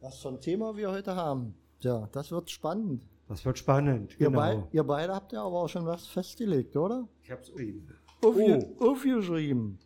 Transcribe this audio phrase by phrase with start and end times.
[0.00, 1.54] Was für ein Thema wir heute haben.
[1.80, 3.02] Ja, das wird spannend.
[3.28, 4.38] Das wird spannend, Ihr, genau.
[4.38, 7.06] bei, ihr beide habt ja aber auch schon was festgelegt, oder?
[7.22, 7.86] Ich hab's geschrieben.
[8.24, 9.78] Aufge Aufgeschrieben.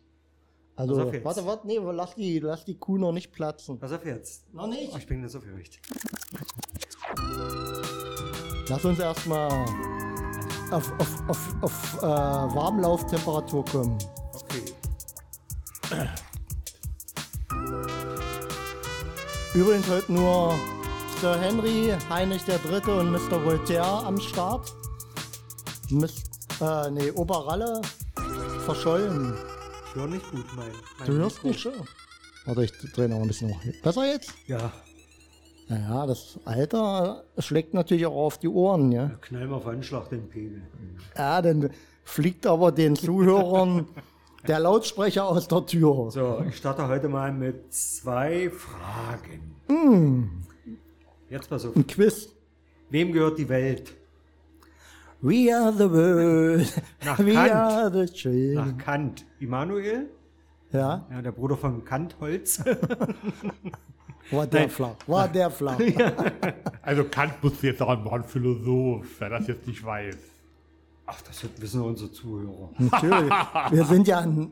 [0.75, 3.77] Also, auf warte, warte, nee, lass die, lass die Kuh noch nicht platzen.
[3.77, 4.51] Pass auf jetzt.
[4.53, 4.91] Noch nicht?
[4.93, 5.79] Oh, ich bin jetzt aufgeregt.
[8.67, 9.51] Lass uns erstmal
[10.71, 13.97] auf, auf, auf, auf äh, Warmlauftemperatur kommen.
[14.33, 16.09] Okay.
[19.55, 20.53] Übrigens heute nur
[21.21, 22.91] Sir Henry, Heinrich III.
[22.91, 23.43] und Mr.
[23.43, 24.73] Voltaire am Start.
[25.89, 26.23] Mis
[26.61, 27.81] äh, nee, Oberralle
[28.65, 29.33] verschollen.
[29.89, 30.71] Ich höre nicht gut, mein.
[30.99, 31.47] mein Du hörst Mikro.
[31.49, 31.73] nicht schon.
[32.45, 33.59] Warte, ich drehe noch ein bisschen noch.
[33.81, 34.33] Besser jetzt?
[34.47, 34.71] Ja,
[35.67, 39.11] Naja, das Alter schlägt natürlich auch auf die Ohren, ja.
[39.21, 40.61] knall mal auf Anschlag den Pegel.
[41.17, 41.69] Ja, dann
[42.03, 43.87] fliegt aber den Zuhörern
[44.47, 46.09] der Lautsprecher aus der Tür.
[46.11, 49.55] So, ich starte heute mal mit zwei Fragen.
[49.67, 50.29] Hm.
[51.29, 51.75] Jetzt pass auf.
[51.75, 52.29] Ein Quiz.
[52.89, 53.93] Wem gehört die Welt?
[55.21, 56.81] We are the world.
[57.03, 57.51] Nach We Kant.
[57.51, 58.77] are the Nach children.
[58.77, 59.25] Kant.
[59.39, 60.09] Immanuel,
[60.71, 62.63] Ja, ja, der Bruder von Kant Holz.
[64.31, 64.69] war der Nein.
[64.69, 64.95] flach.
[65.07, 65.79] War der flach.
[66.83, 70.15] Also Kant muss jetzt auch ein Philosoph, wer das jetzt nicht weiß.
[71.07, 72.71] Ach, das wissen unsere Zuhörer.
[72.79, 73.29] Natürlich.
[73.71, 74.51] Wir sind ja ein,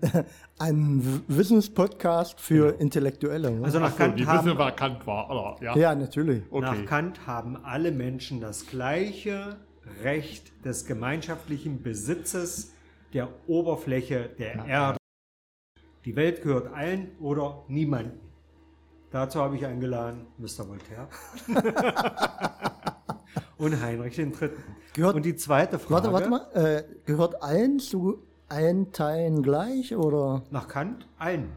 [0.60, 3.52] ein Wissenspodcast für Intellektuelle.
[3.52, 3.66] Ne?
[3.66, 5.64] Also nach So, Kant die haben wissen, wer Kant war, oder?
[5.64, 5.76] Ja.
[5.76, 6.44] ja, natürlich.
[6.52, 6.62] Okay.
[6.62, 9.58] Nach Kant haben alle Menschen das gleiche
[10.04, 12.74] Recht des gemeinschaftlichen Besitzes
[13.14, 14.98] der Oberfläche der Erde.
[16.06, 18.20] Die Welt gehört allen oder niemandem.
[19.10, 20.68] Dazu habe ich eingeladen Mr.
[20.68, 21.08] Voltaire
[23.58, 24.32] und Heinrich III.
[24.94, 26.12] Gehört- und die zweite Frage.
[26.12, 26.48] Warte, warte mal.
[26.54, 31.52] Äh, gehört allen zu allen Teilen gleich oder Nach Kant allen.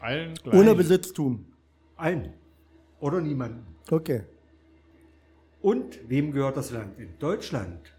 [0.00, 0.54] Allen gleich.
[0.54, 1.46] ohne Besitztum?
[1.96, 2.32] Allen.
[3.00, 3.64] Oder niemandem.
[3.90, 4.22] Okay.
[5.60, 6.98] Und wem gehört das Land?
[6.98, 7.94] In Deutschland.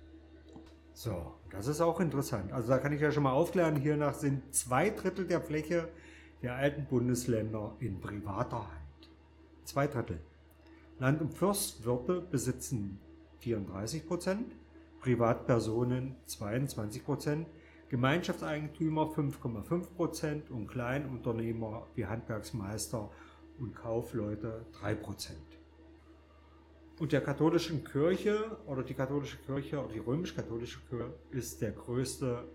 [0.94, 2.54] So, das ist auch interessant.
[2.54, 5.90] Also da kann ich ja schon mal aufklären, hiernach sind zwei Drittel der Fläche
[6.42, 9.10] der alten Bundesländer in privater Hand.
[9.64, 10.20] Zwei Drittel.
[11.00, 13.00] Land- und Forstwirte besitzen
[13.40, 14.56] 34 Prozent,
[15.02, 17.48] Privatpersonen 22 Prozent,
[17.90, 23.10] Gemeinschaftseigentümer 5,5 Prozent und Kleinunternehmer wie Handwerksmeister
[23.60, 25.40] und Kaufleute 3 Prozent.
[27.00, 32.46] Und der katholischen Kirche oder die katholische Kirche oder die römisch-katholische Kirche ist der größte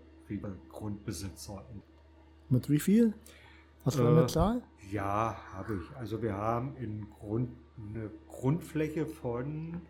[0.69, 1.63] Grundbesitzer.
[2.49, 3.13] Mit wie viel?
[3.85, 4.61] Hast du Äh, eine Zahl?
[4.91, 5.95] Ja, habe ich.
[5.97, 9.81] Also wir haben in Grund, eine Grundfläche von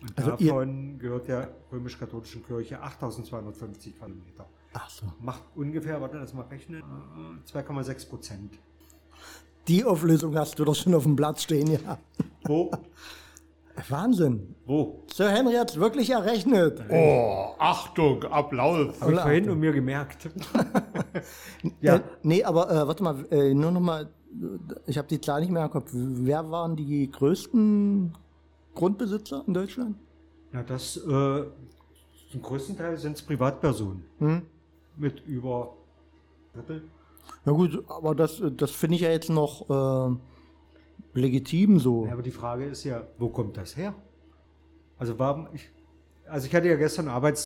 [0.00, 4.48] Und Also davon gehört der römisch-katholischen Kirche 8.250 Kilometer.
[4.74, 5.06] Ach so.
[5.20, 8.58] Macht ungefähr, warte, lass mal rechnen, äh, 2,6 Prozent.
[9.66, 11.98] Die Auflösung hast du doch schon auf dem Blatt stehen, ja.
[12.44, 12.70] Wo?
[13.88, 14.54] Wahnsinn.
[14.66, 15.04] Wo?
[15.12, 16.82] Sir Henry hat es wirklich errechnet.
[16.90, 19.00] Oh, Achtung, Applaus.
[19.00, 20.28] Habe ich vorhin und mir gemerkt.
[21.80, 21.94] Ja.
[21.94, 24.08] ja, Äh, nee, aber äh, warte mal, äh, nur noch mal,
[24.86, 25.90] ich habe die Zahl nicht mehr im Kopf.
[25.92, 28.12] Wer waren die größten
[28.74, 29.96] Grundbesitzer in Deutschland?
[30.52, 31.00] ja, das äh,
[32.30, 34.42] zum größten Teil sind es Privatpersonen Hm?
[34.96, 35.74] mit über
[36.54, 36.82] Drittel.
[37.44, 40.16] Na gut, aber das, das finde ich ja jetzt noch äh,
[41.14, 42.06] legitim so.
[42.06, 43.94] Ja, aber die Frage ist ja, wo kommt das her?
[44.98, 45.70] Also warum ich,
[46.26, 47.44] also ich hatte ja gestern Arbeits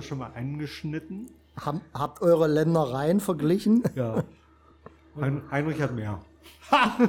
[0.00, 1.30] schon mal angeschnitten.
[1.60, 3.82] Haben, habt eure Ländereien verglichen?
[3.94, 4.24] Ja.
[5.20, 6.20] Hein, Heinrich hat mehr.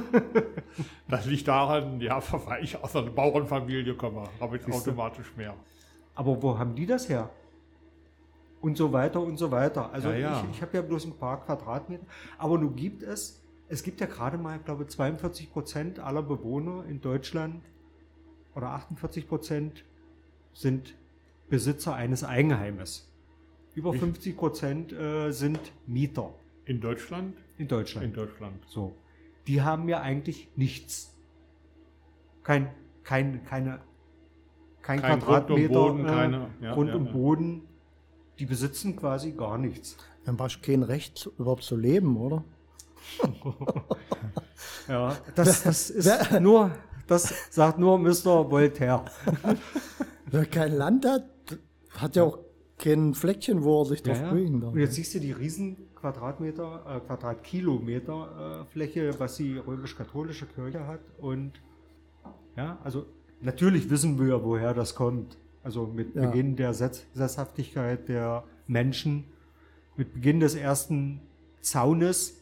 [1.08, 4.90] Das liegt daran, ja, weil ich aus einer Bauernfamilie komme, habe ich Siehst du?
[4.90, 5.54] automatisch mehr.
[6.16, 7.30] Aber wo haben die das her?
[8.60, 9.92] Und so weiter und so weiter.
[9.92, 10.44] Also Ja, ja.
[10.50, 12.04] ich, ich habe ja bloß ein paar Quadratmeter.
[12.36, 16.84] Aber nun gibt es, es gibt ja gerade mal, ich glaube 42 Prozent aller Bewohner
[16.86, 17.62] in Deutschland
[18.54, 19.84] oder 48 Prozent
[20.52, 20.94] sind
[21.48, 23.08] Besitzer eines Eigenheimes.
[23.74, 26.34] Über Wie- 50 Prozent äh, sind Mieter
[26.64, 27.36] In Deutschland?
[27.58, 28.04] in Deutschland.
[28.06, 28.56] In Deutschland.
[28.66, 28.94] So.
[29.46, 31.14] Die haben ja eigentlich nichts.
[32.42, 32.70] Kein,
[33.04, 33.80] kein, keine,
[34.82, 37.12] kein, Kein Grund und Quadratmeter Boden, äh, keine- ja, Grund ja, und ja.
[37.12, 37.62] Boden.
[38.38, 39.96] Die besitzen quasi gar nichts.
[40.24, 42.42] Dann du kein Recht, überhaupt zu leben, oder?
[44.88, 46.70] Ja, das, das ist wer- nur,
[47.06, 48.50] das sagt nur Mr.
[48.50, 49.04] Voltaire.
[50.26, 51.24] Wer kein Land hat,
[51.96, 52.38] hat ja auch
[52.78, 54.72] kein Fleckchen, wo er sich drauf bewegen darf.
[54.72, 60.86] Und jetzt siehst du die riesen Quadratmeter, äh, Quadratkilometer äh, Fläche, was die römisch-katholische Kirche
[60.86, 61.00] hat.
[61.18, 61.52] Und
[62.56, 63.06] ja, also
[63.40, 65.36] natürlich wissen wir, woher das kommt.
[65.62, 66.26] Also mit Ja.
[66.26, 69.24] Beginn der Setz Sesshaftigkeit der Menschen
[69.96, 71.20] mit Beginn des ersten
[71.60, 72.39] Zaunes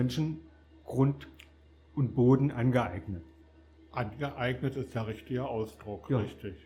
[0.00, 0.40] Menschen
[0.84, 1.28] Grund
[1.94, 3.22] und Boden angeeignet.
[3.92, 6.18] Angeeignet ist der richtige Ausdruck, Ja.
[6.18, 6.56] richtig.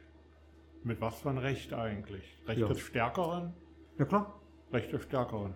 [0.82, 2.25] Mit was für ein Recht eigentlich?
[2.46, 2.69] Recht Ja.
[2.69, 3.52] des Stärkeren?
[3.98, 4.40] Ja klar.
[4.72, 5.52] Recht des Stärkeren.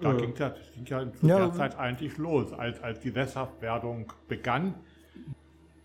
[0.00, 0.18] Da Äh.
[0.18, 1.38] ging ja, das ging ja zu Ja.
[1.38, 4.76] der Zeit eigentlich los, als, als die Sesshaftwerdung begann.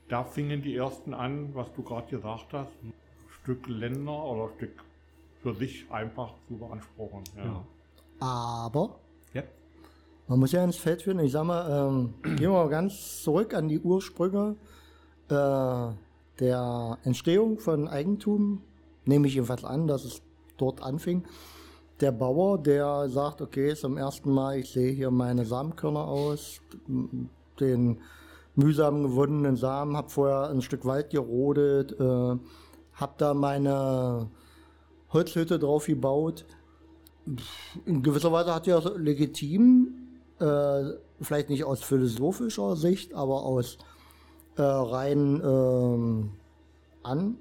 [0.10, 2.94] Da fingen die ersten an, was du gerade gesagt hast, ein
[3.42, 4.84] Stück Länder oder ein Stück
[5.42, 7.24] für sich einfach zu beanspruchen.
[7.36, 7.66] Ja.
[8.20, 9.00] Aber.
[10.28, 11.20] Man muss ja ins Feld führen.
[11.20, 14.56] Ich sag mal, ähm, gehen wir mal ganz zurück an die Ursprünge
[15.30, 15.88] äh,
[16.40, 18.62] der Entstehung von Eigentum.
[19.06, 20.22] Nehme ich jedenfalls an, dass es
[20.58, 21.24] dort anfing.
[22.02, 26.60] Der Bauer, der sagt, okay, zum ersten Mal, ich sehe hier meine Samenkörner aus,
[27.60, 28.00] den
[28.56, 32.04] mühsam gewonnenen Samen, habe vorher ein Stück Wald gerodet, äh,
[32.94, 34.30] habe da meine
[35.14, 36.46] Holzhütte drauf gebaut.
[37.86, 40.05] In gewisser Weise hat er legitim,
[40.40, 43.78] äh, vielleicht nicht aus philosophischer Sicht, aber aus
[44.58, 46.32] äh, rein ähm,
[47.04, 47.38] an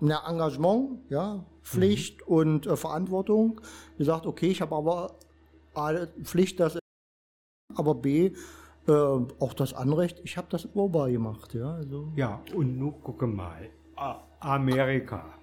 [0.00, 3.60] na, Engagement, ja, Pflicht und äh, Verantwortung
[3.98, 5.14] gesagt, okay, ich habe aber
[5.74, 6.78] A, Pflicht, das
[7.74, 8.32] aber B,
[8.86, 12.12] äh, auch das Anrecht, ich habe das urbar gemacht, ja, also.
[12.16, 13.68] Ja, und nun gucke mal.
[14.40, 15.34] Amerika,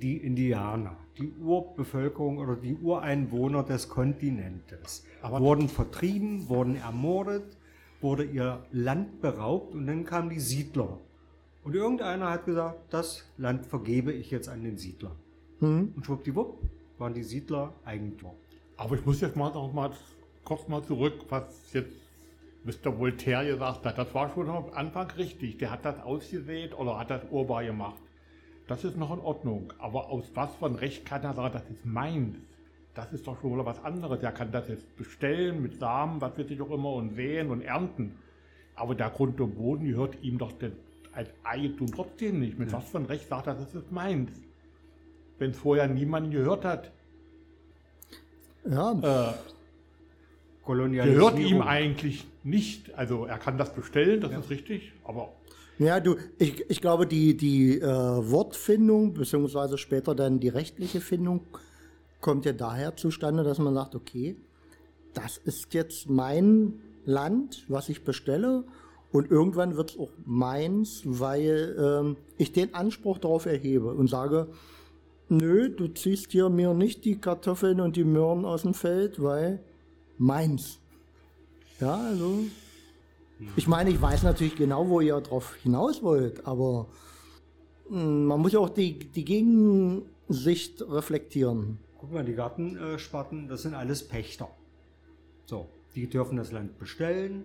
[0.00, 7.56] die Indianer, die Urbevölkerung oder die Ureinwohner des Kontinentes Aber- wurden vertrieben, wurden ermordet,
[8.00, 10.98] wurde ihr Land beraubt und dann kamen die Siedler.
[11.64, 15.12] Und irgendeiner hat gesagt, das Land vergebe ich jetzt an den Siedler.
[15.60, 15.92] Hm?
[15.94, 16.58] Und schwuppdiwupp
[16.98, 18.32] waren die Siedler Eigentum.
[18.76, 19.90] Aber ich muss jetzt mal noch mal
[20.44, 21.92] kurz mal zurück, was jetzt
[22.64, 22.98] Mr.
[22.98, 23.98] Voltaire gesagt hat.
[23.98, 25.58] Das war schon am Anfang richtig.
[25.58, 28.00] Der hat das ausgesät oder hat das urbar gemacht.
[28.68, 29.72] Das ist noch in Ordnung.
[29.78, 32.36] Aber aus was von Recht kann er sagen, das ist meins?
[32.94, 34.22] Das ist doch schon wieder was anderes.
[34.22, 37.62] Er kann das jetzt bestellen mit Samen, was wird ich auch immer, und säen und
[37.62, 38.16] ernten.
[38.74, 40.72] Aber der Grund und Boden gehört ihm doch denn
[41.12, 42.58] als Eigentum trotzdem nicht.
[42.58, 44.30] Mit was von Recht sagt er, das ist meins?
[45.38, 46.90] Wenn es vorher niemand gehört hat.
[48.68, 49.34] Ja, Äh,
[50.64, 51.34] Kolonialisierung.
[51.34, 52.94] gehört ihm eigentlich nicht.
[52.94, 55.32] Also er kann das bestellen, das ist richtig, aber
[55.82, 61.40] Ja, du, ich, ich glaube, die, die äh, Wortfindung, beziehungsweise später dann die rechtliche Findung,
[62.20, 64.36] kommt ja daher zustande, dass man sagt, okay,
[65.12, 68.64] das ist jetzt mein Land, was ich bestelle,
[69.10, 74.48] und irgendwann wird es auch meins, weil ähm, ich den Anspruch darauf erhebe und sage,
[75.28, 79.62] nö, du ziehst hier mir nicht die Kartoffeln und die Möhren aus dem Feld, weil
[80.16, 80.78] meins.
[81.78, 82.44] Ja, also.
[83.56, 86.86] Ich meine, ich weiß natürlich genau, wo ihr drauf hinaus wollt, aber
[87.88, 91.78] mh, man muss ja auch die, die Gegensicht reflektieren.
[91.98, 94.48] Guck mal, die Gartenspatten, das sind alles Pächter.
[95.46, 97.44] So, die dürfen das Land bestellen,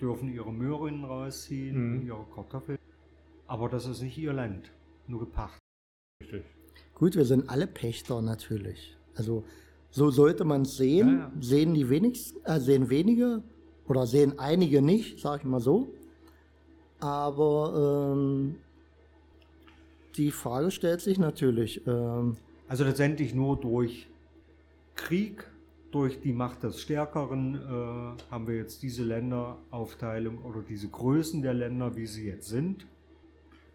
[0.00, 2.06] dürfen ihre Möhren rausziehen, Mhm.
[2.06, 2.78] ihre Kartoffeln.
[3.46, 4.70] Aber das ist nicht ihr Land,
[5.06, 5.58] nur gepacht.
[6.22, 6.44] richtig.
[6.94, 8.96] Gut, wir sind alle Pächter natürlich.
[9.16, 9.44] Also
[9.90, 11.08] so sollte man es sehen.
[11.08, 11.32] Ja, ja.
[11.40, 13.42] Sehen die wenigsten, äh, sehen wenige
[13.88, 15.88] oder sehen einige nicht, sag ich mal so.
[17.00, 18.56] Aber ähm,
[20.16, 21.86] die Frage stellt sich natürlich.
[21.86, 22.36] Ähm,
[22.68, 24.08] Also letztendlich nur durch
[24.94, 25.44] Krieg,
[25.90, 31.54] durch die Macht des Stärkeren äh, haben wir jetzt diese Länderaufteilung oder diese Größen der
[31.54, 32.86] Länder, wie sie jetzt sind.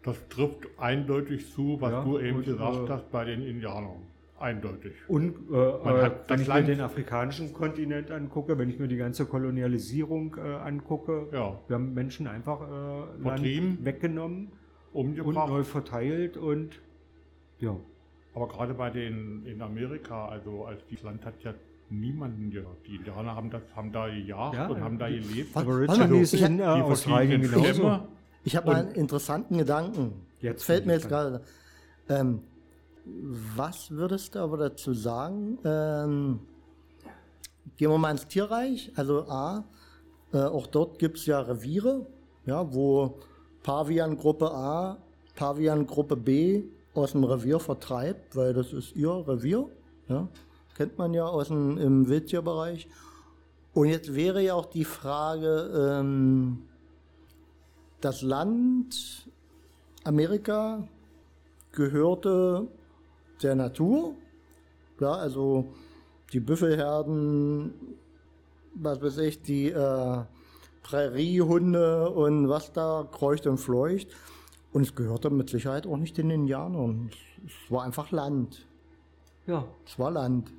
[0.02, 4.02] Das trifft eindeutig zu, was Ja, du eben gesagt äh, hast bei den Indianern.
[4.40, 4.92] Eindeutig.
[5.06, 5.52] Und äh,
[5.84, 8.88] Man äh, hat wenn das ich mir Land- den afrikanischen Kontinent angucke, wenn ich mir
[8.88, 11.58] die ganze Kolonialisierung äh, angucke, Ja.
[11.68, 13.68] wir haben Menschen einfach äh, Vertrieben.
[13.68, 14.48] Land weggenommen
[14.92, 15.48] und Umgebracht.
[15.48, 16.80] neu verteilt und
[17.58, 17.76] ja.
[18.34, 21.52] Aber gerade bei den in Amerika, also als dieses Land hat ja
[21.90, 22.78] niemanden gehört.
[22.86, 25.54] Die Indianer haben das, haben da gejagt Ja, und haben da gelebt.
[25.56, 27.64] Aborigines in äh, Australien genauso.
[27.74, 28.08] Stämme.
[28.44, 30.12] Ich habe mal einen interessanten Gedanken.
[30.40, 31.42] Jetzt fällt mir jetzt gerade.
[32.08, 32.40] Ähm,
[33.04, 35.58] was würdest du aber dazu sagen?
[35.64, 36.40] Ähm,
[37.76, 38.92] gehen wir mal ins Tierreich.
[38.96, 39.64] Also A,
[40.32, 42.06] äh, auch dort gibt es ja Reviere,
[42.46, 43.18] ja, wo
[43.62, 44.98] Pavian-Gruppe A,
[45.36, 46.64] Pavian-Gruppe B
[46.94, 49.68] aus dem Revier vertreibt, weil das ist ihr Revier.
[50.08, 50.28] Ja,
[50.76, 52.88] kennt man ja aus dem im Wildtierbereich.
[53.72, 56.62] Und jetzt wäre ja auch die Frage, ähm,
[58.00, 59.28] das Land
[60.04, 60.88] Amerika
[61.72, 62.68] gehörte
[63.42, 64.14] der Natur.
[65.00, 65.72] Ja, also
[66.32, 67.72] die Büffelherden,
[68.74, 70.22] was weiß ich, die äh,
[70.82, 74.08] Präriehunde und was da kreucht und fleucht.
[74.72, 77.10] Und es gehörte mit Sicherheit auch nicht den Indianern.
[77.10, 78.66] Es, es war einfach Land.
[79.46, 80.52] Ja, Es war Land.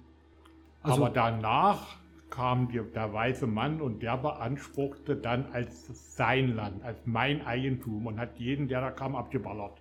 [0.84, 1.98] Also- Aber danach
[2.30, 8.08] kam die, der weiße Mann und der beanspruchte dann als sein Land, als mein Eigentum
[8.08, 9.81] und hat jeden, der da kam, abgeballert.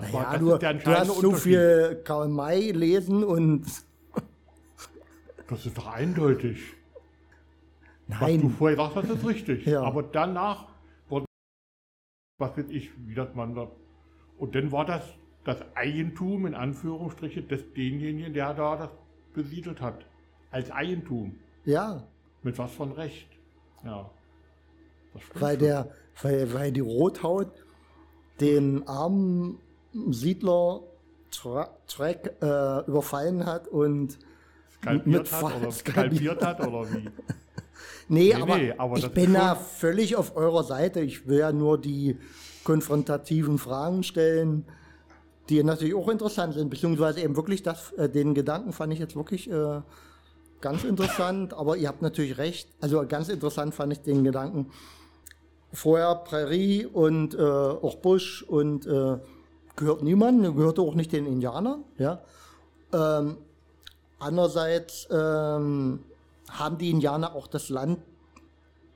[0.00, 3.24] Das, war, Ja, das du, ist der du entscheidende hast so viel Karl May lesen
[3.24, 3.64] und
[5.48, 6.58] Das ist doch eindeutig.
[8.08, 9.66] Was du nein, vorher sagst, das ist richtig.
[9.66, 9.82] Ja.
[9.82, 10.68] Aber danach
[11.08, 11.24] wurde,
[12.38, 13.70] was weiß ich, wie das man da.
[14.38, 15.02] Und dann war das
[15.44, 18.90] das Eigentum in Anführungsstriche des denjenigen, der da das
[19.32, 20.04] besiedelt hat.
[20.50, 21.36] Als Eigentum.
[21.64, 22.02] ja,
[22.42, 23.28] Mit was von Recht.
[23.84, 24.10] Ja.
[25.34, 25.90] Weil der,
[26.22, 27.52] weil, weil die Rothaut
[28.40, 29.58] den armen
[30.10, 30.82] Siedler
[31.30, 34.18] Tra Track äh, überfallen hat und
[34.72, 36.44] skalpiert mit hat oder skalpiert.
[36.44, 37.08] hat oder wie.
[38.08, 41.00] Nee, Nee, aber, nee, aber ich bin da völlig auf eurer Seite.
[41.00, 42.16] Ich will ja nur die
[42.64, 44.64] konfrontativen Fragen stellen,
[45.48, 49.16] die natürlich auch interessant sind, beziehungsweise eben wirklich das, äh, den Gedanken fand ich jetzt
[49.16, 49.80] wirklich äh,
[50.60, 52.68] ganz interessant, aber ihr habt natürlich recht.
[52.80, 54.70] Also ganz interessant fand ich den Gedanken.
[55.72, 59.18] Vorher Prärie und äh, auch Busch und äh,
[59.76, 62.22] gehört niemandem, gehörte auch nicht den Indianern, ja.
[62.92, 63.36] Ähm,
[64.18, 66.00] andererseits ähm,
[66.50, 67.98] haben die Indianer auch das Land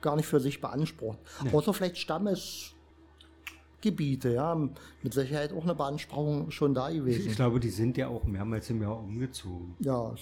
[0.01, 1.19] gar nicht für sich beansprucht.
[1.53, 4.55] Außer vielleicht Stammesgebiete, ja.
[5.03, 7.33] Mit Sicherheit auch eine Beanspruchung schon da Ich gewesen.
[7.35, 9.75] glaube, die sind ja auch mehrmals im Jahr umgezogen.
[9.81, 10.15] Ja,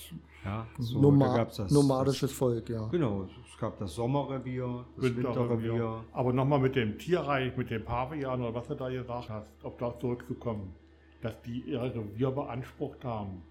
[0.44, 2.82] Ja, so, Noma das, nomadisches Volk, ja.
[2.82, 5.72] Das, genau, es gab das Sommerrevier, das Winterrevier.
[5.72, 6.04] Winterrevier.
[6.12, 9.76] Aber nochmal mit dem Tierreich, mit dem Pavian oder was du da gesagt hast, auf
[9.78, 10.74] das zurückzukommen,
[11.20, 13.42] dass die ihr Revier beansprucht haben.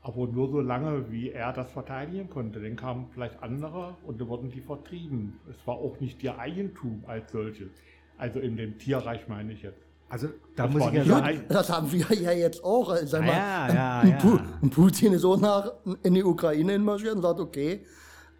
[0.00, 2.60] Aber nur so lange, wie er das verteidigen konnte.
[2.60, 5.40] Dann kamen vielleicht andere und dann wurden die vertrieben.
[5.48, 7.70] Es war auch nicht ihr Eigentum als solches.
[8.18, 9.93] Also in dem Tierreich meine ich jetzt.
[10.14, 12.94] Also da Das muss ich ja sagen, Das haben wir ja jetzt auch.
[12.94, 14.18] äh, Sag mal, Ja, ja, ein ja.
[14.18, 15.72] Pu- ein Putin ist auch nach,
[16.04, 17.84] in die Ukraine marschiert und sagt, okay,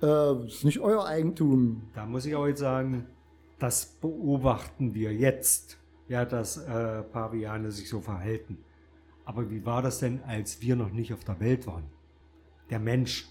[0.01, 1.83] äh, ist nicht euer Eigentum.
[1.93, 3.07] da muss ich auch jetzt sagen,
[3.59, 5.77] das beobachten wir jetzt,
[6.09, 8.59] ja, dass äh, Paviane sich so verhalten.
[9.25, 11.83] Aber wie war das denn, als wir noch nicht auf der Welt waren?
[12.71, 13.27] Der Mensch.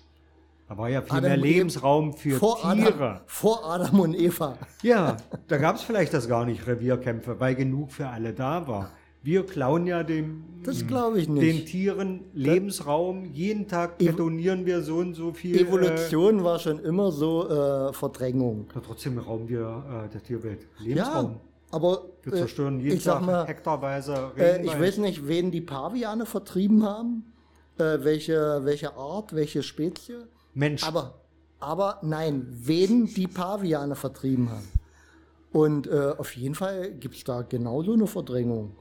[0.74, 2.94] Da war ja viel Adam mehr Lebensraum für vor Tiere.
[2.94, 4.58] Adam, vor Adam und Eva.
[4.82, 8.90] Ja, da gab es vielleicht das gar nicht, Revierkämpfe, weil genug für alle da war.
[9.22, 11.66] Wir klauen ja dem, ich den.
[11.68, 13.26] Tieren Lebensraum.
[13.26, 15.56] Jeden Tag betonieren wir so und so viel.
[15.56, 18.66] Äh, Evolution war schon immer so äh, Verdrängung.
[18.74, 21.34] na, trotzdem rauben wir äh, der Tierwelt Lebensraum.
[21.34, 21.40] Ja,
[21.70, 24.82] aber Wir äh, zerstören jeden ich sag Tag mal, hektarweise äh, ich Regenwald.
[24.82, 27.32] weiß nicht, wen die Paviane vertrieben haben,
[27.78, 30.28] äh, welche, welche Art, welche Spezie.
[30.54, 31.22] Mensch, Aber,
[31.60, 34.68] aber nein, wen die Paviane vertrieben haben.
[35.52, 38.76] Und äh, auf jeden Fall gibt es da genauso eine Verdrängung.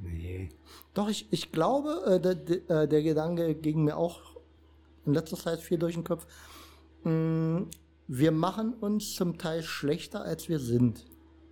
[0.00, 0.48] nee.
[0.94, 4.20] Doch, ich, ich glaube, äh, der, der, äh, der Gedanke ging mir auch
[5.06, 6.26] in letzter Zeit viel durch den Kopf.
[7.04, 7.64] Mm,
[8.08, 11.04] Wir machen uns zum Teil schlechter, als wir sind.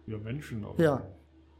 [0.06, 0.64] Wir Menschen.
[0.64, 1.06] Aber Ja.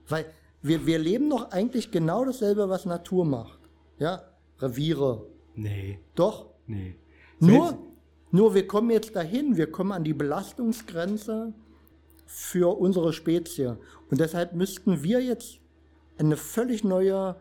[0.09, 0.27] Weil
[0.63, 3.59] wir, wir leben doch eigentlich genau dasselbe, was Natur macht.
[3.99, 4.23] Ja,
[4.59, 5.27] Reviere.
[5.55, 6.47] Nee, Doch.
[6.67, 6.97] nee.
[7.39, 7.79] Nur,
[8.31, 11.53] nur wir kommen jetzt dahin, wir kommen an die Belastungsgrenze
[12.27, 13.77] für unsere Spezie.
[14.11, 15.61] Und deshalb müssten wir jetzt
[16.19, 17.37] eine völlig neue,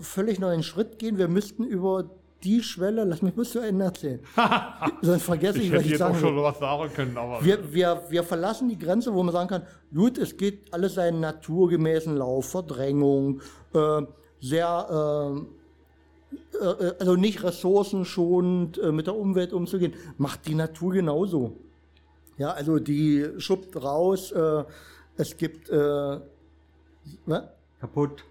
[0.00, 1.18] völlig neuen Schritt gehen.
[1.18, 2.10] Wir müssten über
[2.42, 4.20] die Schwelle, lass mich bloß zu Ende erzählen.
[5.02, 7.44] Sonst vergesse ich, Ich was hätte ich jetzt auch sagen schon was sagen können, aber
[7.44, 9.62] Wir, wir, wir verlassen die Grenze, wo man sagen kann,
[9.94, 13.40] gut, es geht alles seinen naturgemäßen Lauf, Verdrängung,
[13.74, 14.02] äh,
[14.40, 15.59] sehr, äh,
[16.98, 21.56] also nicht ressourcenschonend äh, mit der Umwelt umzugehen, macht die Natur genauso.
[22.38, 24.64] Ja, also die schuppt raus, äh,
[25.16, 26.20] es gibt, äh,
[27.26, 27.42] was?
[27.80, 28.24] Kaputt.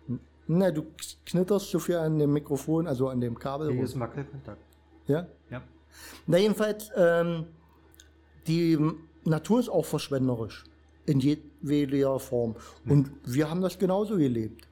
[0.47, 0.85] Na, du
[1.25, 3.71] knitterst zu viel an dem Mikrofon, also an dem Kabel.
[3.71, 4.61] Hier ist Wackelkontakt.
[5.07, 5.27] Ja?
[5.49, 5.61] Ja.
[6.25, 7.45] Na jedenfalls, ähm,
[8.47, 8.77] die
[9.25, 10.65] Natur ist auch verschwenderisch
[11.05, 12.55] in jedweder Form.
[12.87, 14.67] Und wir haben das genauso gelebt.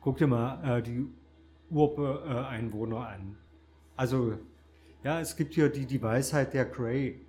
[0.00, 1.08] Guck dir mal äh, die
[1.72, 3.36] Ureinwohner an.
[3.96, 4.34] Also,
[5.02, 7.20] ja, es gibt hier die, die Weisheit der Gray,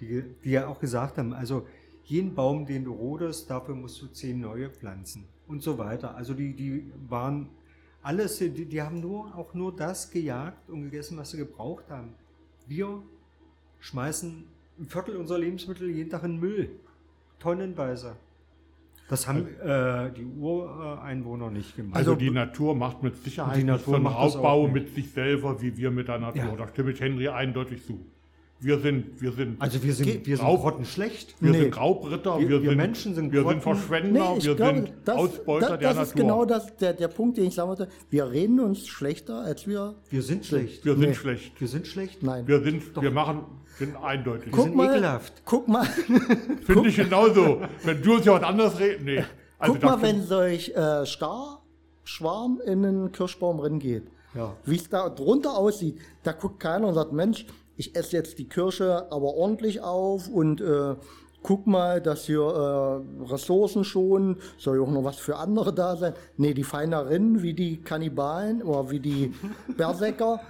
[0.00, 1.66] die, die ja auch gesagt haben, also
[2.04, 6.14] jeden Baum, den du rodest, dafür musst du zehn neue pflanzen und so weiter.
[6.16, 7.48] Also die, die waren
[8.02, 12.14] alles, die, die haben nur auch nur das gejagt und gegessen, was sie gebraucht haben.
[12.66, 13.02] Wir
[13.80, 14.44] schmeißen
[14.78, 16.70] ein Viertel unserer Lebensmittel jeden Tag in Müll.
[17.38, 18.16] Tonnenweise.
[19.08, 21.96] Das haben äh, die Ureinwohner nicht gemacht.
[21.96, 24.64] Also, Also- die Natur macht mit Sicherheit Die Natur so einen macht das Raubbau auch
[24.64, 24.74] nicht.
[24.74, 26.42] mit sich selber wie wir mit der Natur.
[26.42, 26.56] Ja.
[26.56, 27.98] Da stimme ich Henry eindeutig zu.
[28.60, 31.36] wir sind, wir sind, Also wir sind, wir sind Grau- grottenschlecht.
[31.40, 31.58] wir nee.
[31.60, 33.60] sind Graubritter, Wir- wir, wir sind, Menschen sind wir Grotten.
[33.60, 36.02] sind Verschwender, ich wir glaube, sind das, Ausbeuter das, der das Natur.
[36.08, 37.88] ist genau das, der, der Punkt, den ich sagen wollte.
[38.10, 39.94] Wir reden uns schlechter, als wir.
[40.10, 40.84] Wir sind schlecht.
[40.84, 41.14] wir sind Nee.
[41.14, 41.60] schlecht.
[41.60, 42.22] Wir sind schlecht.
[42.24, 42.48] Nein.
[42.48, 43.42] Wir sind, wir machen,
[43.78, 44.54] sind eindeutig.
[44.54, 45.42] Wir sind ekelhaft.
[45.44, 45.84] Guck mal,
[46.64, 47.60] Finde ich genauso.
[47.84, 49.24] Wenn du uns ja was anderes redest, nee.
[49.58, 54.04] Also guck mal, wenn solch äh, Starschwarm in einen Kirschbaum reingeht,
[54.34, 54.54] Ja.
[54.64, 58.48] wie es da drunter aussieht, da guckt keiner und sagt, Mensch, ich esse jetzt die
[58.48, 60.94] Kirsche aber ordentlich auf und äh,
[61.42, 65.96] guck mal, dass hier äh, Ressourcen schonen, soll ja auch noch was für andere da
[65.96, 66.14] sein.
[66.36, 69.32] Nee, die rein, wie die Kannibalen oder wie die
[69.76, 70.40] Berserker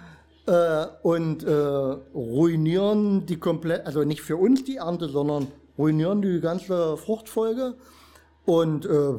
[0.48, 6.40] äh, und äh, ruinieren die komplett, also nicht für uns die Ernte, sondern ruinieren die
[6.40, 7.74] ganze Fruchtfolge.
[8.46, 9.18] Und äh,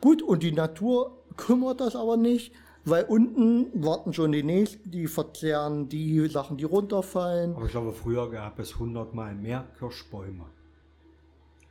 [0.00, 2.52] gut, und die Natur kümmert das aber nicht,
[2.84, 7.54] weil unten warten schon die nächsten, die verzehren die Sachen, die runterfallen.
[7.54, 10.46] Aber ich glaube, früher gab es hundertmal mehr Kirschbäume,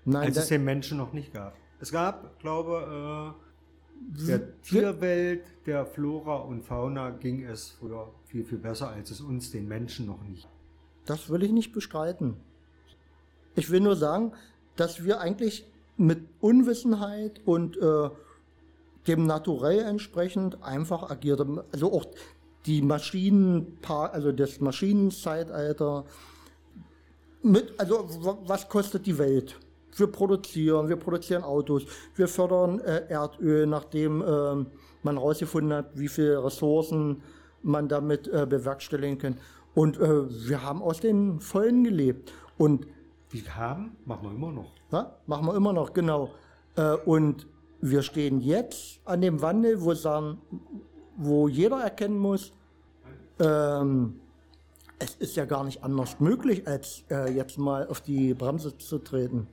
[0.06, 1.56] Nein, als es den Menschen noch nicht gab.
[1.80, 3.43] Es gab, glaube äh,
[4.27, 9.51] der Tierwelt, der Flora und Fauna ging es früher viel, viel besser, als es uns,
[9.51, 10.48] den Menschen, noch nicht.
[11.05, 12.36] das will ich nicht bestreiten.
[13.55, 14.31] Ich will nur sagen,
[14.75, 15.65] dass wir eigentlich
[15.98, 18.10] mit Unwissenheit und äh,
[19.07, 21.60] dem Naturell entsprechend einfach agiert haben.
[21.72, 22.05] Also auch
[22.65, 26.05] die Maschinen, also das Maschinenzeitalter.
[27.43, 29.60] Mit, also wa- was kostet die Welt?
[29.96, 31.86] Wir produzieren, wir produzieren Autos,
[32.16, 34.68] wir fördern äh, Erdöl, nachdem ähm,
[35.04, 37.22] man herausgefunden hat, wie viele Ressourcen
[37.62, 39.38] man damit äh, bewerkstelligen kann.
[39.76, 42.32] Und äh, wir haben aus den Vollen gelebt.
[42.58, 42.86] Und
[43.32, 44.72] Die haben, machen wir immer noch.
[44.92, 46.32] ja, machen wir immer noch, genau.
[46.76, 47.48] Äh, und
[47.82, 50.40] wir stehen jetzt an dem Wandel, wo, sagen,
[51.18, 52.54] wo jeder erkennen muss,
[53.40, 54.20] ähm,
[55.00, 59.00] es ist ja gar nicht anders möglich, als äh, jetzt mal auf die Bremse zu
[59.00, 59.48] treten.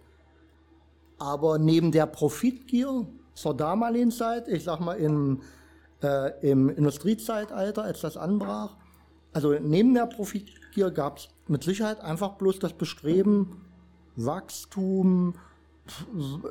[1.21, 5.43] Aber neben der Profitgier zur damaligen Zeit, ich sag mal im,
[6.03, 8.77] äh, im Industriezeitalter, als das anbrach,
[9.33, 13.61] also neben der Profitgier gab es mit Sicherheit einfach bloß das Bestreben,
[14.17, 15.35] Wachstum,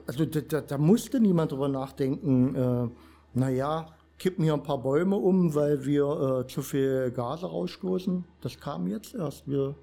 [0.05, 2.89] also da, da, da musste niemand drüber nachdenken, äh,
[3.33, 3.87] naja,
[4.19, 8.23] kippen hier ein paar Bäume um, weil wir äh, zu viel Gase rausstoßen.
[8.41, 9.47] Das kam jetzt erst.
[9.47, 9.75] Wir,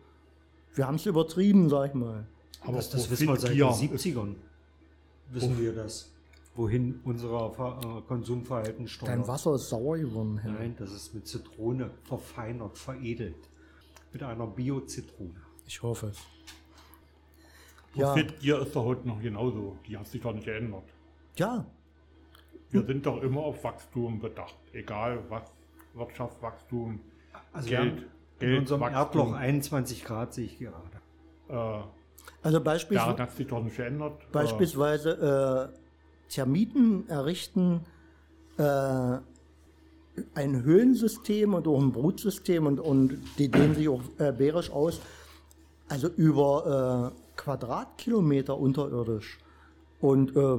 [0.75, 2.27] wir haben es übertrieben, sag ich mal.
[2.63, 4.35] aber Das, das wissen wir seit den Profitgier ist- 70ern.
[5.31, 6.13] Wissen wir das.
[6.55, 9.13] Wohin unser Ver äh, Konsumverhalten steuert.
[9.13, 10.39] Dein Wasser ist sauer geworden.
[10.39, 10.59] Henry.
[10.59, 13.37] Nein, das ist mit Zitrone verfeinert, veredelt.
[14.13, 15.35] Mit einer Bio-Zitrone.
[15.67, 16.19] Ich hoffe es.
[17.95, 19.77] Ja, Profitgier ist doch heute noch genauso.
[19.87, 20.85] Die hat sich doch nicht geändert.
[21.37, 21.67] ja,
[22.71, 24.57] Wir sind doch immer auf Wachstum bedacht.
[24.73, 25.43] Egal was,
[25.95, 27.01] Wirtschaftswachstum,
[27.53, 28.05] Also Geld, wir haben
[28.41, 28.99] in Geld, unserem Wachstum.
[29.21, 30.83] Erdloch 21 Grad, sehe ich gerade.
[31.49, 31.83] äh,
[32.43, 33.23] also beispielsweise.
[33.23, 34.13] hat sich doch nicht geändert.
[34.33, 37.81] Beispielsweise äh, Termiten errichten
[38.59, 39.19] äh,
[40.35, 45.01] ein Höhlensystem und auch ein Brutsystem und, und die dehnen sich auch äh, bärisch aus.
[45.89, 49.39] Also über äh, Quadratkilometer unterirdisch.
[50.01, 50.59] Und äh,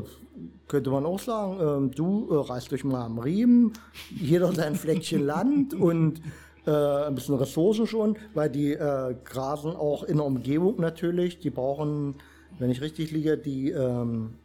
[0.67, 3.73] könnte man auch sagen, ähm, du äh, reißt dich mal am Riemen,
[4.09, 6.21] jeder sein Fleckchen Land und
[6.67, 11.39] äh, ein bisschen Ressourcen schon, weil die äh, grasen auch in der Umgebung natürlich.
[11.39, 12.15] Die brauchen,
[12.59, 14.35] wenn ich richtig liege, die ähm,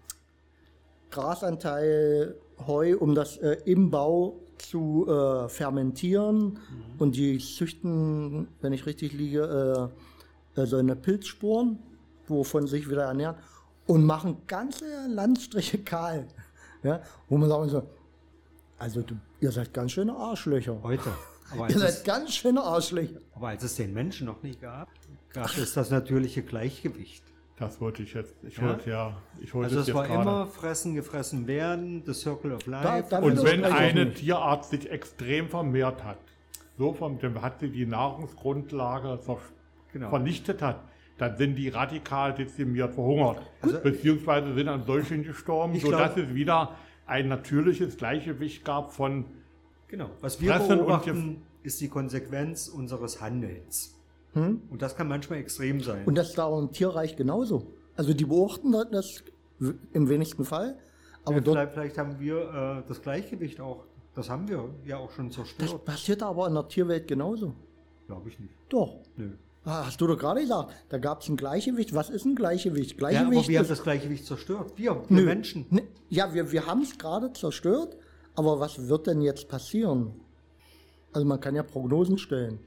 [1.11, 6.59] Grasanteil Heu, um das äh, im Bau zu äh, fermentieren.
[6.99, 9.91] Und die züchten, wenn ich richtig liege,
[10.57, 11.79] äh, äh, so eine Pilzsporen,
[12.29, 13.37] wovon sich wieder ernähren.
[13.87, 16.29] Und machen ganze Landstriche kahl.
[16.83, 17.01] Ja?
[17.29, 17.83] Wo man sagen so,
[18.79, 20.79] also du, ihr seid ganz schöne Arschlöcher.
[20.83, 21.11] Heute.
[21.53, 23.21] Aber Ihr seid es, ganz schöne Arschlöcher.
[23.35, 24.88] aber als es den Menschen noch nicht gab,
[25.33, 27.23] gab es das natürliche Gleichgewicht.
[27.59, 28.35] Das wollte ich jetzt.
[28.45, 28.65] Ich Ja?
[28.65, 30.23] wollte ja, ich wollte Also es es jetzt war gerade.
[30.23, 32.83] immer fressen, gefressen werden, the circle of life.
[32.85, 34.12] Da- da Und wenn eine.
[34.15, 36.19] Tierart sich extrem vermehrt hat,
[36.79, 39.38] so vom, dann hat sie die Nahrungsgrundlage ver
[39.93, 40.09] Genau.
[40.09, 40.81] vernichtet hat,
[41.19, 43.43] dann sind die radikal dezimiert, verhungert.
[43.61, 49.27] Also- beziehungsweise sind an solchen gestorben, sodass glaub- es wieder ein natürliches Gleichgewicht gab von
[49.92, 50.09] Genau.
[50.22, 53.94] Was wir und beobachten, ist die Konsequenz unseres Handelns.
[54.35, 56.00] Und das kann manchmal extrem sein.
[56.00, 56.07] Hm?
[56.09, 57.66] Und das ist da auch im Tierreich genauso.
[57.94, 59.22] Also die beobachten das
[59.59, 60.78] w- im wenigsten Fall.
[61.26, 62.37] Aber Ja, vielleicht, vielleicht haben wir
[62.83, 63.85] äh, das Gleichgewicht auch.
[64.14, 65.85] Das haben wir ja auch schon das zerstört.
[65.85, 67.52] passiert aber in der Tierwelt genauso.
[68.07, 68.55] Glaube ich nicht.
[68.70, 68.96] Doch.
[69.16, 69.33] Nö.
[69.66, 71.94] Ah, Hast du doch gerade gesagt, da gab es ein Gleichgewicht.
[71.94, 72.92] Was ist ein Gleichgewicht?
[72.92, 74.72] Ja, Gleichgewicht aber wir haben ist, das Gleichgewicht zerstört.
[74.76, 75.24] Wir, wir Nö.
[75.26, 75.66] Menschen.
[75.68, 77.94] Ne, ja, wir, wir haben es gerade zerstört,
[78.35, 80.12] aber was wird denn jetzt passieren?
[81.12, 82.59] Also man kann ja Prognosen stellen.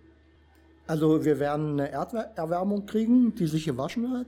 [0.88, 4.28] Also wir werden eine Erderwärmung kriegen, die sich gewaschen hat.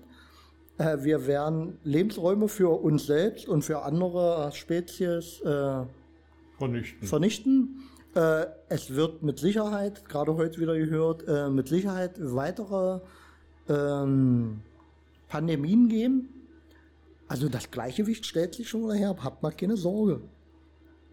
[0.80, 5.86] Äh, wir werden Lebensräume für uns selbst und für andere Spezies äh,
[6.58, 7.08] Vernichten.
[7.08, 7.84] vernichten.
[8.15, 13.02] Äh, es wird mit Sicherheit, gerade heute wieder gehört, äh, mit Sicherheit weitere
[13.69, 14.62] ähm,
[15.28, 16.30] Pandemien geben.
[17.28, 20.21] Also das Gleichgewicht stellt sich schon wieder her, habt mal keine Sorge.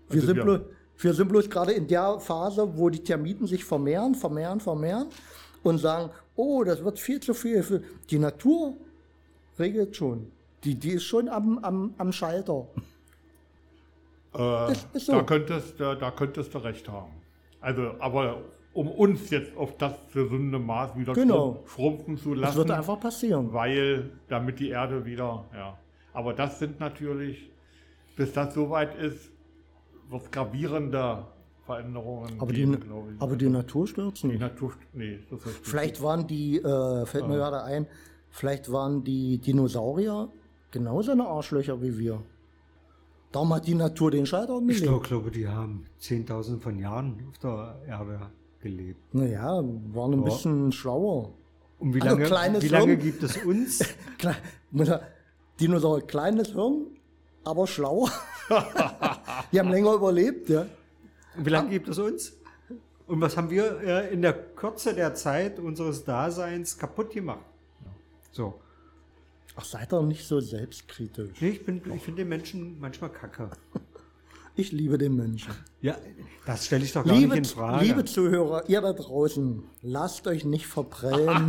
[0.08, 0.60] Wir, Also sind, wir- bloß,
[0.98, 5.06] wir sind bloß gerade in der Phase, wo die Termiten sich vermehren, vermehren, vermehren
[5.62, 7.82] und sagen, oh, das wird viel zu viel.
[8.10, 8.74] Die Natur
[9.58, 10.30] regelt schon.
[10.62, 12.66] Die, die ist schon am, am, am Schalter.
[14.34, 15.12] Äh, so.
[15.12, 17.12] da, könntest, da, da könntest du recht haben.
[17.60, 21.62] Also, aber um uns jetzt auf das gesunde Maß wieder Genau.
[21.64, 23.52] schrumpf- schrumpfen zu Das lassen, wird einfach passieren.
[23.52, 25.78] weil damit die Erde wieder, ja.
[26.12, 27.48] Aber das sind natürlich,
[28.16, 29.30] bis das soweit ist,
[30.10, 31.26] wird gravierende
[31.64, 33.22] Veränderungen Aber die, geben, glaube ich.
[33.22, 34.38] aber die Natur stürzt die.
[34.38, 35.66] Natur, nee, das richtig.
[35.66, 37.86] Vielleicht waren die, äh, fällt mir gerade ein,
[38.30, 40.28] vielleicht waren die Dinosaurier
[40.70, 42.20] genauso eine Arschlöcher wie wir.
[43.32, 44.82] Darum hat die Natur den Schalter Ich umgelegt.
[44.84, 48.20] glaub- glaube, die haben 10.000 von Jahren auf der Erde
[48.60, 49.12] gelebt.
[49.14, 49.62] Naja,
[49.92, 50.24] waren ein Ja.
[50.24, 51.30] bisschen schlauer.
[51.80, 53.00] Und wie Also lange, kleines wie lange Hirn.
[53.00, 53.82] gibt es uns?
[55.60, 56.86] Dinosaurier, kleines Hirn,
[57.44, 58.10] aber schlauer.
[59.52, 60.66] die haben länger überlebt, ja.
[61.36, 62.32] Wie lange gibt es uns?
[63.06, 67.44] Und was haben wir äh, in der Kürze der Zeit unseres Daseins kaputt gemacht?
[68.32, 68.54] So.
[69.56, 71.40] Ach, seid doch nicht so selbstkritisch.
[71.40, 73.50] Nee, ich, bin- ich finde den Menschen manchmal kacke.
[74.56, 75.52] Ich liebe den Menschen.
[75.80, 75.96] Ja,
[76.46, 77.84] das stelle ich doch gar Liebe, nicht in Frage.
[77.84, 81.48] liebe Zuhörer, ihr da draußen, lasst euch nicht verprellen.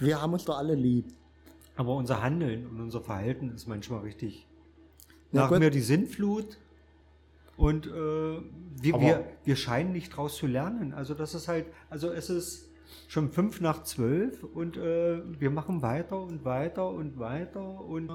[0.00, 1.06] Wir haben uns doch alle lieb.
[1.76, 4.44] Aber unser Handeln und unser Verhalten ist manchmal richtig.
[5.32, 5.58] Na Nach gut.
[5.58, 6.58] mir die Sintflut
[7.56, 10.92] und äh, wir, wir, wir scheinen nicht draus zu lernen.
[10.94, 12.68] Also das ist halt, also es ist
[13.08, 18.10] schon fünf nach zwölf und äh, wir machen weiter und weiter und weiter und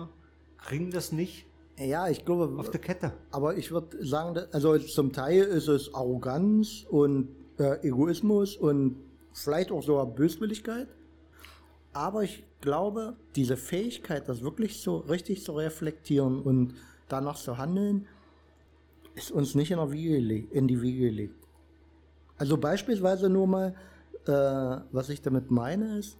[0.57, 1.45] kriegen das nicht
[1.77, 3.13] Ja, ich glaube, auf der Kette.
[3.31, 8.97] aber ich würde sagen, also zum Teil ist es Arroganz und äh, Egoismus und
[9.33, 10.87] vielleicht auch sogar Böswilligkeit.
[11.93, 16.73] Aber ich glaube, diese Fähigkeit, das wirklich so richtig zu reflektieren und
[17.07, 18.07] danach zu handeln,
[19.15, 21.47] ist uns nicht in, Wiege in die Wiege gelegt.
[22.37, 23.75] Also beispielsweise nur mal,
[24.25, 24.31] äh,
[24.91, 26.17] was ich damit meine, ist,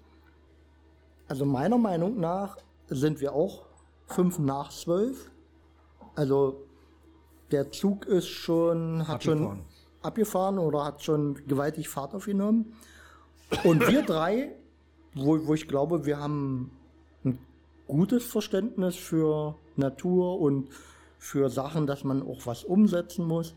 [1.28, 3.65] also meiner Meinung nach sind wir auch
[4.08, 5.30] fünf nach zwölf.
[6.15, 6.63] Also
[7.52, 9.65] der Zug ist schon, hat schon Abgefahren.
[10.02, 12.73] abgefahren oder hat schon gewaltig Fahrt aufgenommen.
[13.63, 14.56] Und wir drei,
[15.13, 16.71] wo, wo ich glaube, wir haben
[17.23, 17.38] ein
[17.88, 20.69] gutes Verständnis für Natur und
[21.17, 23.56] für Sachen, dass man auch was umsetzen muss.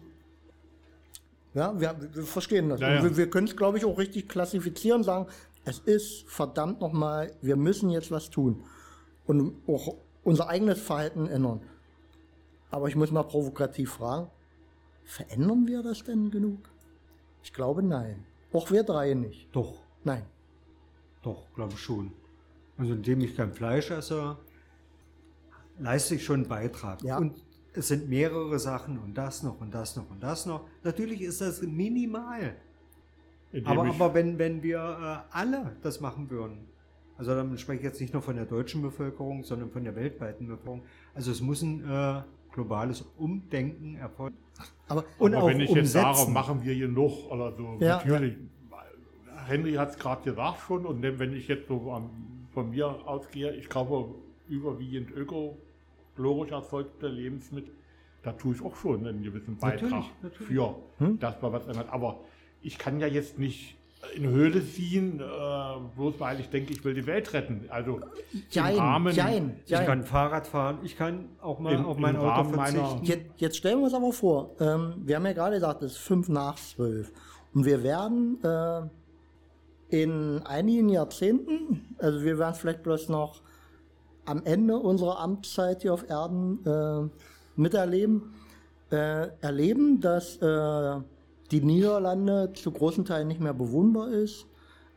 [1.54, 2.80] Ja, wir, wir verstehen das.
[2.80, 3.02] Ja, ja.
[3.02, 5.26] Wir, wir können es, glaube ich, auch richtig klassifizieren, sagen,
[5.64, 8.62] es ist verdammt nochmal, wir müssen jetzt was tun.
[9.26, 11.60] Und auch unser eigenes Verhalten ändern.
[12.70, 14.28] Aber ich muss mal provokativ fragen,
[15.04, 16.58] verändern wir das denn genug?
[17.42, 18.24] Ich glaube nein.
[18.52, 19.48] Auch wir drei nicht.
[19.52, 20.24] Doch, Nein.
[21.22, 22.12] doch, glaube ich schon.
[22.80, 24.36] Also indem ich kein Fleisch esse,
[25.78, 27.02] leiste ich schon einen Beitrag.
[27.02, 27.18] Ja.
[27.18, 27.34] Und
[27.74, 30.66] es sind mehrere Sachen und das noch und das noch und das noch.
[30.82, 32.56] Natürlich ist das minimal.
[33.52, 36.66] Indem Aber, aber wenn, wenn wir äh, alle das machen würden,
[37.18, 40.46] also dann spreche ich jetzt nicht nur von der deutschen Bevölkerung, sondern von der weltweiten
[40.46, 40.82] Bevölkerung.
[41.14, 44.36] Also es muss ein äh, globales Umdenken erfolgen.
[44.88, 46.32] Aber Und aber auch wenn ich jetzt sage, umsetzen.
[46.32, 47.98] machen wir genug oder so, Ja.
[47.98, 48.36] natürlich.
[49.46, 52.10] Henry hat es gerade gesagt schon und wenn ich jetzt so am,
[52.52, 54.14] von mir ausgehe, ich kaufe
[54.48, 57.72] überwiegend ökologisch erzeugte Lebensmittel,
[58.22, 60.46] da tue ich auch schon einen gewissen Beitrag Natürlich, natürlich.
[60.48, 61.18] für, Hm?
[61.18, 61.88] dass man was ändert.
[61.90, 62.20] Aber
[62.62, 63.76] ich kann ja jetzt nicht
[64.16, 65.22] in Höhle ziehen, äh,
[65.96, 67.66] bloß weil ich denke, ich will die Welt retten.
[67.68, 68.00] Also
[68.50, 69.86] jein, im Rahmen, jein, Ich jein.
[69.86, 73.04] kann Fahrrad fahren, ich kann auch mal Im- auf mein Auto Rahmen verzichten.
[73.04, 75.98] Jetzt, jetzt stellen wir uns aber vor, ähm, wir haben ja gerade gesagt, es ist
[75.98, 77.12] fünf nach zwölf.
[77.52, 78.82] Und wir werden äh,
[79.90, 83.42] in einigen Jahrzehnten, also wir werden vielleicht bloß noch
[84.24, 87.08] am Ende unserer Amtszeit hier auf Erden äh,
[87.56, 88.34] miterleben,
[88.90, 91.00] äh, erleben, dass äh,
[91.50, 94.46] die Niederlande zu großen Teilen nicht mehr bewohnbar ist,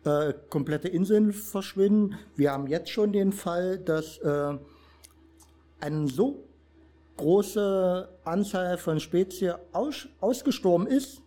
[0.05, 2.19] äh, komplette Inseln verschwinden.
[2.35, 4.57] Wir haben jetzt schon den Fall, dass äh,
[5.79, 6.43] eine so
[7.17, 11.22] große Anzahl von Spezien aus, ausgestorben ist.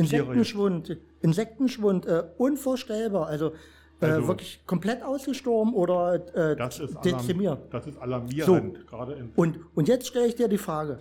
[0.00, 3.26] Insektenschwund, Insektenschwund, äh, unvorstellbar.
[3.26, 3.52] Also,
[4.00, 7.58] äh, Also- wirklich komplett ausgestorben oder äh, das ist, alarm, dezimiert.
[7.70, 11.00] das ist alarmierend, gerade in Und, und jetzt stelle ich dir die Frage,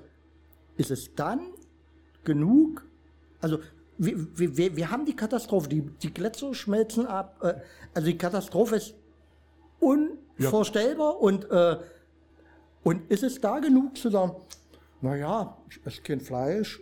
[0.77, 1.39] ist es dann
[2.23, 2.85] genug,
[3.41, 3.59] also
[3.97, 4.15] wir,
[4.57, 7.37] wir, wir, haben die Katastrophe, die, die Gletscher schmelzen ab.
[7.41, 7.55] Äh,
[7.93, 8.95] also die Katastrophe ist
[9.79, 11.77] unvorstellbar und, äh,
[12.83, 14.35] und ist es da genug zu sagen,
[15.01, 16.81] naja, ich esse kein Fleisch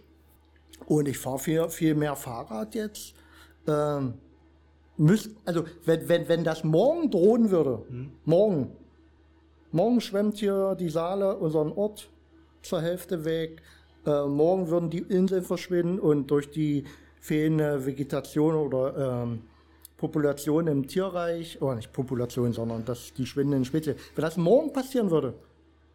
[0.85, 3.13] und ich fahre viel, viel mehr Fahrrad jetzt.
[3.67, 4.13] Ähm,
[4.97, 7.83] müsst, also wenn, wenn, wenn das morgen drohen würde,
[8.25, 8.71] morgen,
[9.71, 12.09] morgen schwemmt hier die Saale unseren Ort
[12.61, 13.61] zur Hälfte weg,
[14.05, 16.85] äh, morgen würden die Inseln verschwinden und durch die
[17.19, 19.41] fehlende Vegetation oder ähm,
[19.97, 23.95] Population im Tierreich, oder nicht Population, sondern das, die schwindenden Spezies.
[24.15, 25.33] Wenn das morgen passieren würde,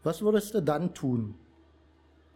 [0.02, 1.34] was würdest du dann tun?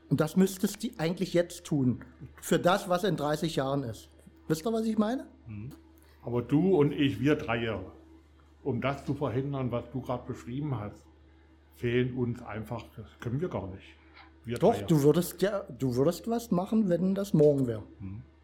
[0.09, 2.05] Und das müsstest du eigentlich jetzt tun.
[2.41, 4.09] Für das, was in 30 Jahren ist.
[4.49, 5.27] Wisst ihr, was ich meine?
[6.23, 7.77] Aber du und ich, wir drei,
[8.63, 11.05] um das zu verhindern, was du gerade beschrieben hast,
[11.75, 13.85] fehlen uns einfach, das können wir gar nicht.
[14.45, 14.87] Wir Doch, Dreier.
[14.87, 17.83] du würdest ja, du würdest was machen, wenn das morgen wäre.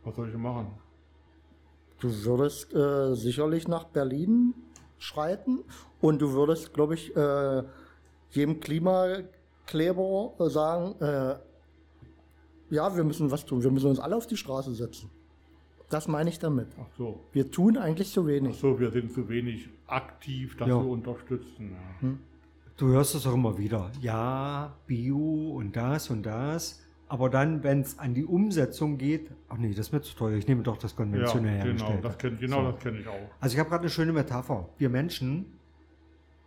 [0.03, 0.73] Was soll ich machen?
[2.01, 4.55] Du würdest äh, sicherlich nach Berlin
[4.99, 5.61] schreiten
[6.01, 7.63] und du würdest, glaube ich, äh,
[8.31, 11.37] jedem Klimakleber sagen, äh,
[12.73, 15.11] ja, wir müssen was tun, wir müssen uns alle auf die Straße setzen.
[15.91, 16.69] Das meine ich damit.
[16.81, 17.21] Ach so.
[17.33, 18.57] Wir tun eigentlich zu Ach wenig.
[18.59, 20.83] so, wir sind zu wenig aktiv, das Ja.
[20.83, 21.73] wir unterstützen.
[22.03, 22.09] Ja.
[22.79, 23.91] Du hörst es auch immer wieder.
[24.01, 26.81] Ja, Bio und das und das.
[27.09, 30.39] Aber dann, wenn es an die Umsetzung geht, ach nee, das ist mir zu teuer.
[30.39, 32.71] Ich nehme doch das konventionell Ja, genau, das kenn, genau So.
[32.73, 33.29] das kenne ich auch.
[33.39, 34.67] Also ich habe gerade eine schöne Metapher.
[34.79, 35.45] Wir Menschen,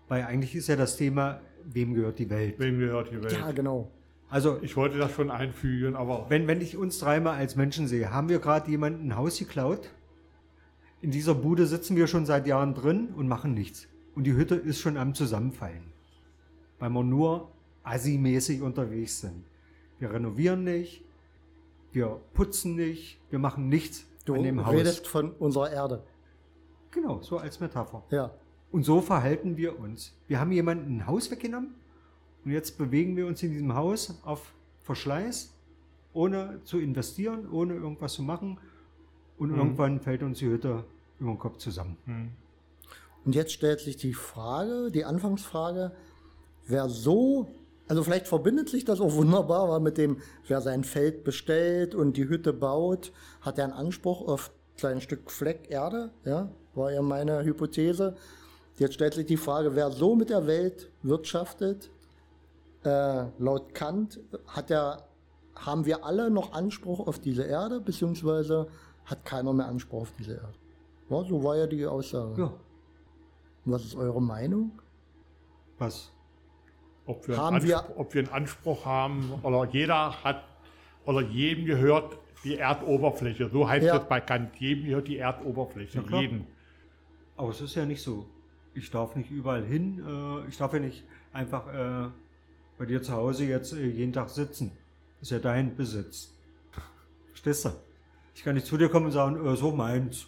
[0.07, 2.55] weil eigentlich ist ja das Thema, wem gehört die Welt?
[2.57, 3.31] Wem gehört die Welt?
[3.31, 3.91] Ja, genau.
[4.29, 8.11] Also Ich wollte das schon einfügen, aber wenn, wenn ich uns dreimal als Menschen sehe,
[8.11, 9.91] haben wir gerade jemanden ein Haus geklaut?
[11.01, 13.87] In dieser Bude sitzen wir schon seit Jahren drin und machen nichts.
[14.15, 15.83] Und die Hütte ist schon am Zusammenfallen.
[16.79, 17.51] Weil wir nur
[17.83, 19.45] assi-mäßig unterwegs sind.
[19.99, 21.03] Wir renovieren nicht,
[21.91, 24.73] wir putzen nicht, wir machen nichts Du an dem Haus.
[24.73, 26.03] redest von unserer Erde.
[26.91, 28.03] Genau, so als Metapher.
[28.09, 28.31] Ja.
[28.71, 30.17] Und so verhalten wir uns.
[30.27, 31.75] Wir haben jemanden ein Haus weggenommen
[32.45, 34.53] und jetzt bewegen wir uns in diesem Haus auf
[34.83, 35.51] Verschleiß,
[36.13, 38.59] ohne zu investieren, ohne irgendwas zu machen.
[39.37, 40.85] Und irgendwann fällt uns die Hütte
[41.19, 41.97] über den Kopf zusammen.
[43.25, 45.91] Und jetzt stellt sich die Frage, die Anfangsfrage,
[46.67, 47.47] wer so,
[47.87, 52.15] also vielleicht verbindet sich das auch wunderbar, weil mit dem, wer sein Feld bestellt und
[52.15, 57.01] die Hütte baut, hat er einen Anspruch auf sein Stück Fleck Erde, ja, war ja
[57.01, 58.15] meine Hypothese.
[58.77, 61.89] Jetzt stellt sich die Frage, wer so mit der Welt wirtschaftet,
[62.85, 65.03] äh, laut Kant hat er,
[65.55, 68.67] haben wir alle noch Anspruch auf diese Erde, beziehungsweise
[69.05, 70.53] hat keiner mehr Anspruch auf diese Erde.
[71.09, 72.41] Ja, so war ja die Aussage.
[72.41, 72.53] Ja,
[73.65, 74.71] Was ist eure Meinung?
[75.77, 76.11] was?
[77.07, 80.43] ob wir, Haben einen wir- Anspruch, ob wir einen Anspruch haben oder jeder hat
[81.05, 83.49] oder jedem gehört die Erdoberfläche.
[83.51, 83.97] So heißt Ja.
[83.97, 84.55] es bei Kant.
[84.55, 86.03] Jedem gehört die Erdoberfläche.
[86.09, 86.47] Ja, jeden.
[87.37, 88.25] Aber es ist ja nicht so.
[88.73, 90.03] Ich darf nicht überall hin.
[90.03, 92.07] Äh, ich darf ja nicht einfach äh,
[92.77, 94.71] bei dir zu Hause jetzt äh, jeden Tag sitzen.
[95.19, 96.33] Das ist ja dein Besitz.
[97.29, 97.69] Verstehst du?
[98.33, 100.27] Ich kann nicht zu dir kommen und sagen, äh, so meins.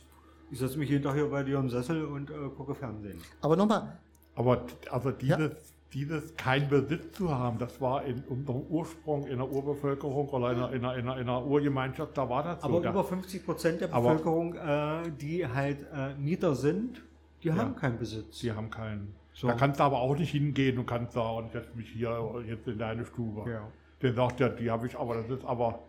[0.50, 3.20] Ich setze mich jeden Tag hier bei dir im Sessel und äh, gucke Fernsehen.
[3.42, 3.98] Aber nochmal,
[4.36, 5.52] Aber also dieses,
[5.92, 10.58] dieses kein Besitz zu haben, das war in unserem Ursprung in der Urbevölkerung oder in
[10.58, 12.68] einer, in einer, in einer, in einer Urgemeinschaft, da war das so.
[12.70, 17.02] Aber über 50 Prozent der Aber- Bevölkerung, äh, die halt äh, Mieter sind,
[17.44, 18.40] die haben keinen Besitz.
[18.40, 19.14] die haben keinen.
[19.38, 19.47] So.
[19.47, 22.67] Da kannst du aber auch nicht hingehen und kannst sagen, ich setze mich hier jetzt
[22.67, 23.47] in deine Stube.
[23.47, 23.67] Ja.
[24.02, 25.84] Der sagt ja, die habe ich, aber das ist aber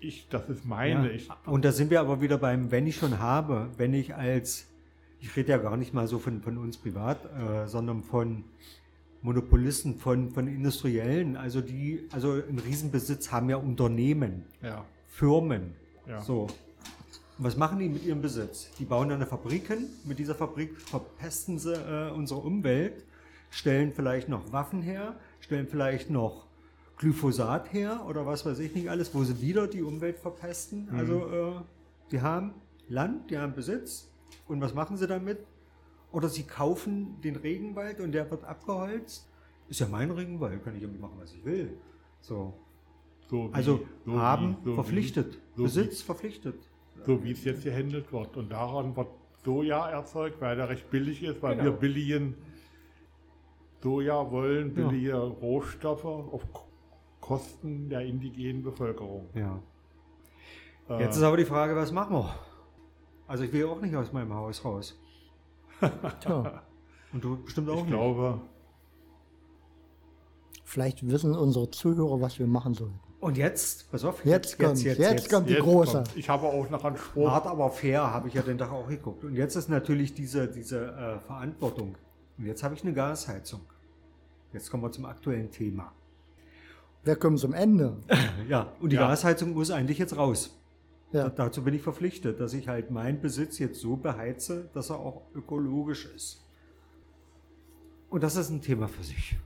[0.00, 1.06] ich, das ist meine.
[1.06, 1.14] Ja.
[1.14, 4.66] Ich, Und da sind wir aber wieder beim, wenn ich schon habe, wenn ich als,
[5.20, 8.42] ich rede ja gar nicht mal so von, von uns privat, äh, sondern von
[9.22, 14.84] Monopolisten, von, von Industriellen, also die, also einen Riesenbesitz haben ja Unternehmen, ja.
[15.06, 15.76] Firmen.
[16.08, 16.20] Ja.
[16.20, 16.48] So.
[17.38, 18.70] Und was machen die mit ihrem Besitz?
[18.78, 23.04] Die bauen dann eine Fabriken, mit dieser Fabrik verpesten sie äh, unsere Umwelt,
[23.50, 26.46] stellen vielleicht noch Waffen her, stellen vielleicht noch
[26.98, 30.88] Glyphosat her oder was weiß ich nicht alles, wo sie wieder die Umwelt verpesten.
[30.96, 31.52] Also äh,
[32.12, 32.54] die haben
[32.88, 34.08] Land, die haben Besitz
[34.46, 35.38] und was machen sie damit?
[36.12, 39.28] Oder sie kaufen den Regenwald und der wird abgeholzt.
[39.68, 41.76] Ist ja mein Regenwald, kann ich damit machen, was ich will.
[42.20, 42.54] So.
[43.28, 45.38] So wie- Also so haben wie- so verpflichtet.
[45.56, 46.54] Wie, Besitz verpflichtet.
[47.06, 48.36] So wie es jetzt gehandelt wird.
[48.36, 49.08] Und daran wird
[49.44, 51.64] Soja erzeugt, weil er recht billig ist, weil Genau.
[51.64, 52.34] wir billigen
[53.82, 54.86] Soja wollen, Ja.
[54.88, 56.46] billige Rohstoffe auf
[57.20, 59.28] Kosten der indigenen Bevölkerung.
[59.34, 59.60] Ja.
[60.88, 62.34] Äh, Jetzt ist aber die Frage, was machen wir?
[63.26, 64.98] Also ich will auch nicht aus meinem Haus raus.
[66.20, 66.62] tja,
[67.12, 67.92] Und du bestimmt auch ich nicht.
[67.92, 68.40] glaube,
[70.64, 72.98] vielleicht wissen unsere Zuhörer, was wir machen sollen.
[73.24, 75.92] Und jetzt, pass auf, Jetzt kommt, jetzt, kommt die große.
[75.94, 76.14] kommt.
[76.16, 77.30] Ich habe auch noch einen Spruch.
[77.30, 79.24] Hart aber fair, habe ich ja den Tag auch geguckt.
[79.24, 81.94] Und jetzt ist natürlich diese, diese äh, Verantwortung.
[82.36, 83.60] Und jetzt habe ich eine Gasheizung.
[84.52, 85.90] Jetzt kommen wir zum aktuellen Thema.
[87.02, 87.96] Wir kommen zum Ende.
[88.48, 89.08] Ja, und die Ja.
[89.08, 90.54] Gasheizung muss eigentlich jetzt raus.
[91.12, 91.24] Ja.
[91.30, 94.98] Da- Dazu bin ich verpflichtet, dass ich halt meinen Besitz jetzt so beheize, dass er
[94.98, 96.44] auch ökologisch ist.
[98.10, 99.36] Und das ist ein Thema für sich.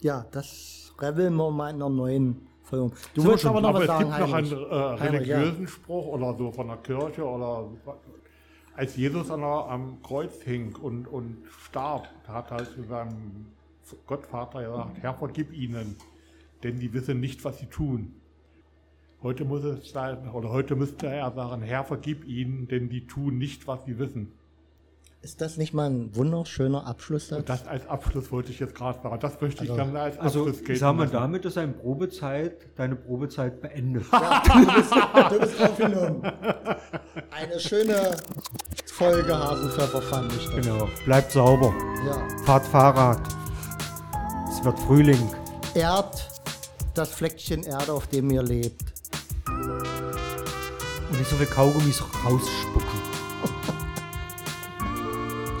[0.00, 2.94] Ja, das reveln wir mal in einer neuen Folge.
[3.14, 5.38] Du willst aber noch Aber was es sagen, gibt noch einen äh, Heinrich, ja.
[5.38, 7.68] religiösen Spruch oder so von der Kirche oder
[8.74, 13.46] als Jesus an der, am Kreuz hing und, und starb, hat er zu seinem
[14.06, 15.96] Gottvater gesagt, Herr, vergib ihnen,
[16.62, 18.14] denn die wissen nicht, was sie tun.
[19.20, 23.36] Heute muss es sein, oder heute müsste er sagen, Herr, vergib ihnen, denn die tun
[23.36, 24.32] nicht, was sie wissen.
[25.20, 27.32] Ist das nicht mal ein wunderschöner Abschluss?
[27.32, 29.18] Und das als Abschluss wollte ich jetzt gerade sagen.
[29.20, 31.16] Das möchte ich Also- gerne als Also, Abschluss gelten sagen wir, lassen.
[31.16, 34.04] damit ist eine Probezeit, deine Probezeit beendet.
[34.12, 36.22] Du bist aufgenommen.
[37.32, 38.16] Eine schöne
[38.86, 40.46] Folge Hasenpfeffer fand ich.
[40.46, 40.54] Das.
[40.66, 40.88] Genau.
[41.04, 41.74] Bleibt sauber.
[42.06, 42.44] Ja.
[42.44, 43.20] Fahrt Fahrrad.
[44.48, 45.28] Es wird Frühling.
[45.74, 46.28] Erd
[46.94, 48.82] das Fleckchen Erde, auf dem ihr lebt.
[49.48, 52.98] Und nicht so viel Kaugummis rausspucken.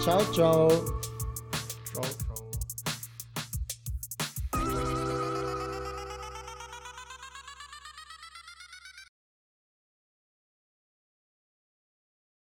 [0.08, 0.72] 小酒